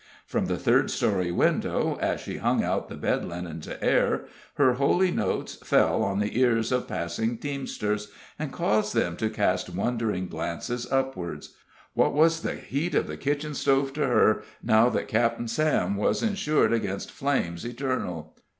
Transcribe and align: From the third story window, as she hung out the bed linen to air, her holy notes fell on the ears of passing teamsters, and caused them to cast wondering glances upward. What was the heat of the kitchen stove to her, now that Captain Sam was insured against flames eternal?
From 0.25 0.47
the 0.47 0.57
third 0.57 0.89
story 0.89 1.31
window, 1.31 1.99
as 2.01 2.19
she 2.21 2.37
hung 2.37 2.63
out 2.63 2.89
the 2.89 2.95
bed 2.97 3.23
linen 3.23 3.61
to 3.61 3.79
air, 3.83 4.25
her 4.55 4.73
holy 4.73 5.11
notes 5.11 5.57
fell 5.63 6.01
on 6.01 6.17
the 6.19 6.39
ears 6.39 6.71
of 6.71 6.87
passing 6.87 7.37
teamsters, 7.37 8.07
and 8.39 8.51
caused 8.51 8.95
them 8.95 9.15
to 9.17 9.29
cast 9.29 9.69
wondering 9.69 10.27
glances 10.27 10.91
upward. 10.91 11.45
What 11.93 12.13
was 12.13 12.41
the 12.41 12.55
heat 12.55 12.95
of 12.95 13.05
the 13.05 13.15
kitchen 13.15 13.53
stove 13.53 13.93
to 13.93 14.07
her, 14.07 14.41
now 14.63 14.89
that 14.89 15.07
Captain 15.07 15.47
Sam 15.47 15.95
was 15.95 16.23
insured 16.23 16.73
against 16.73 17.11
flames 17.11 17.63
eternal? 17.63 18.35